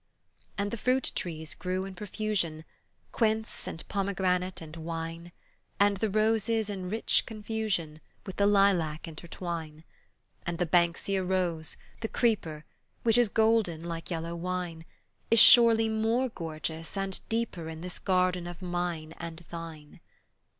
[0.57, 2.65] And the fruit trees grew in profusion,
[3.11, 5.31] Quince and pomegranate and wine,
[5.79, 9.83] And the roses in rich confusion With the lilac intertwine,
[10.43, 12.65] And the Banksia rose, the creeper,
[13.03, 14.85] Which is golden like yellow wine,
[15.29, 19.99] Is surely more gorgeous and deeper In this garden of mine and thine.